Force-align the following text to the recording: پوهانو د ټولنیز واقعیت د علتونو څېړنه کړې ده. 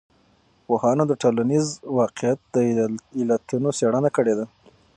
پوهانو 0.65 1.03
د 1.07 1.13
ټولنیز 1.21 1.65
واقعیت 1.99 2.39
د 2.53 2.55
علتونو 3.19 3.69
څېړنه 3.77 4.09
کړې 4.17 4.33
ده. 4.39 4.45